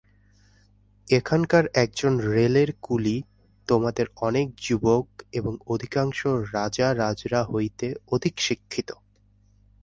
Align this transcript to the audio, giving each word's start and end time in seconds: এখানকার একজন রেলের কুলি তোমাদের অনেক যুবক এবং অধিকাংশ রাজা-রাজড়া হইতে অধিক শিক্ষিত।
এখানকার 1.07 1.65
একজন 1.75 2.13
রেলের 2.29 2.69
কুলি 2.81 3.17
তোমাদের 3.67 4.07
অনেক 4.21 4.47
যুবক 4.57 5.05
এবং 5.31 5.53
অধিকাংশ 5.65 6.19
রাজা-রাজড়া 6.53 7.41
হইতে 7.43 7.87
অধিক 8.07 8.35
শিক্ষিত। 8.39 8.89